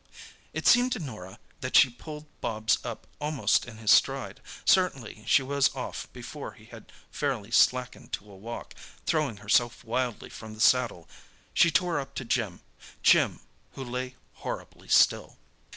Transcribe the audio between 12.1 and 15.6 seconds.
to Jim—Jim, who lay horribly still.